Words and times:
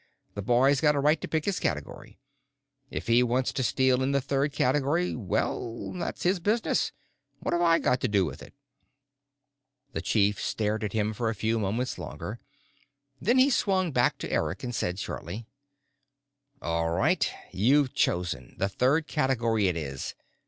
The 0.33 0.41
boy's 0.41 0.81
got 0.81 0.95
a 0.95 0.99
right 0.99 1.21
to 1.21 1.27
pick 1.27 1.45
his 1.45 1.59
category. 1.59 2.17
If 2.89 3.05
he 3.05 3.21
wants 3.21 3.53
to 3.53 3.61
steal 3.61 4.01
in 4.01 4.13
the 4.13 4.19
third 4.19 4.51
category, 4.51 5.15
well, 5.15 5.91
that's 5.93 6.23
his 6.23 6.39
business. 6.39 6.91
What 7.39 7.53
have 7.53 7.61
I 7.61 7.77
got 7.77 8.01
to 8.01 8.07
do 8.07 8.25
with 8.25 8.41
it?" 8.41 8.55
The 9.93 10.01
chief 10.01 10.41
stared 10.41 10.83
at 10.83 10.93
him 10.93 11.13
for 11.13 11.29
a 11.29 11.35
few 11.35 11.59
moments 11.59 11.99
longer. 11.99 12.39
Then 13.21 13.37
he 13.37 13.51
swung 13.51 13.91
back 13.91 14.17
to 14.17 14.31
Eric 14.31 14.63
and 14.63 14.73
said 14.73 14.97
shortly: 14.97 15.45
"All 16.63 16.89
right. 16.89 17.29
You've 17.51 17.93
chosen. 17.93 18.55
The 18.57 18.69
third 18.69 19.07
category 19.07 19.67
it 19.67 19.77
is. 19.77 20.15